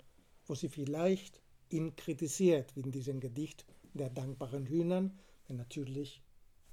[0.47, 5.19] wo sie vielleicht ihn kritisiert, wie in diesem Gedicht der dankbaren Hühnern.
[5.47, 6.23] Denn natürlich,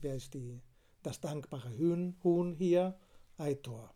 [0.00, 0.62] wer ist die,
[1.02, 2.98] das dankbare Huhn, Huhn hier?
[3.36, 3.95] Aitor.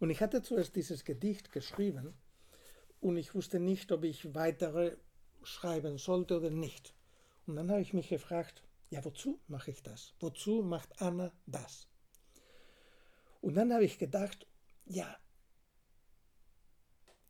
[0.00, 2.14] Und ich hatte zuerst dieses Gedicht geschrieben
[3.00, 4.96] und ich wusste nicht, ob ich weitere
[5.42, 6.94] schreiben sollte oder nicht.
[7.46, 10.14] Und dann habe ich mich gefragt, ja, wozu mache ich das?
[10.20, 11.88] Wozu macht Anna das?
[13.40, 14.46] Und dann habe ich gedacht,
[14.86, 15.18] ja,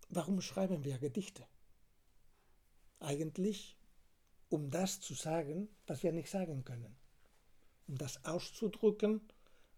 [0.08, 1.46] warum schreiben wir Gedichte?
[3.00, 3.76] Eigentlich,
[4.48, 6.96] um das zu sagen, was wir nicht sagen können.
[7.86, 9.20] Um das auszudrücken,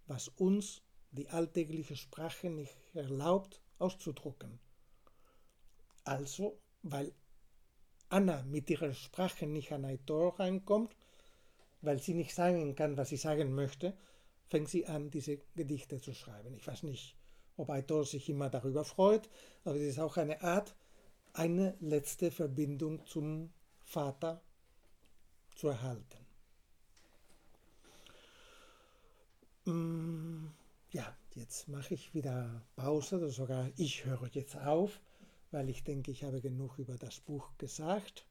[0.07, 0.83] was uns
[1.17, 4.59] die alltägliche Sprache nicht erlaubt auszudrücken.
[6.05, 7.13] Also, weil
[8.09, 10.95] Anna mit ihrer Sprache nicht an ein Tor reinkommt,
[11.81, 13.97] weil sie nicht sagen kann, was sie sagen möchte,
[14.49, 16.55] fängt sie an, diese Gedichte zu schreiben.
[16.55, 17.17] Ich weiß nicht,
[17.57, 19.29] ob Aitor sich immer darüber freut,
[19.65, 20.77] aber es ist auch eine Art,
[21.33, 23.53] eine letzte Verbindung zum
[23.85, 24.43] Vater
[25.55, 26.27] zu erhalten.
[29.65, 30.47] Mm,
[30.97, 34.99] ja, jetzt mache ich wieder Pause, oder sogar ich höre jetzt auf,
[35.51, 38.25] weil ich denke, ich habe genug über das Buch gesagt.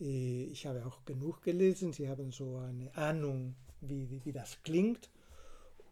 [0.00, 5.10] Äh, ich habe auch genug gelesen, Sie haben so eine Ahnung, wie, wie das klingt.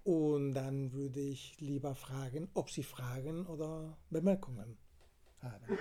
[0.05, 4.79] Und dann würde ich lieber fragen, ob Sie Fragen oder Bemerkungen
[5.43, 5.79] haben.